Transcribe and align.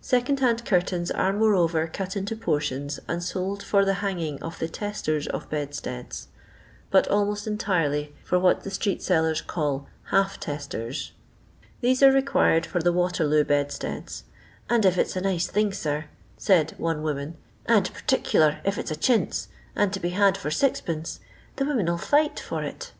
ISecond 0.00 0.38
hand 0.38 0.64
curtains 0.64 1.10
are 1.10 1.32
moreover 1.32 1.88
cut 1.88 2.14
into 2.16 2.36
por 2.36 2.60
tions 2.60 3.00
and 3.08 3.24
sold 3.24 3.60
for 3.60 3.84
the 3.84 3.94
hanging 3.94 4.40
of 4.40 4.56
the 4.60 4.68
testers 4.68 5.26
of 5.26 5.50
bedsteads, 5.50 6.28
but 6.92 7.08
almost 7.08 7.44
entirely 7.48 8.14
for 8.22 8.38
what 8.38 8.62
the 8.62 8.70
street 8.70 9.02
sellers 9.02 9.40
call" 9.42 9.88
half 10.14 10.38
teesters.' 10.38 11.10
These 11.80 12.04
are 12.04 12.12
required 12.12 12.64
for 12.64 12.80
the 12.80 12.92
Waterloo 12.92 13.42
bedsteads, 13.42 14.22
"and 14.70 14.86
if 14.86 14.96
it's 14.96 15.16
a 15.16 15.20
nice 15.22 15.48
thing, 15.48 15.72
sir," 15.72 16.04
said 16.36 16.74
one 16.78 17.02
woman, 17.02 17.36
"and 17.66 17.92
perticler 17.92 18.60
if 18.64 18.78
it's 18.78 18.92
a 18.92 18.96
chintz, 18.96 19.48
and 19.74 19.92
to 19.92 19.98
be 19.98 20.10
had 20.10 20.36
for 20.38 20.50
6c/., 20.50 21.18
the 21.56 21.64
women 21.64 21.88
'11 21.88 21.98
fight 21.98 22.38
for 22.38 22.62
it." 22.62 22.92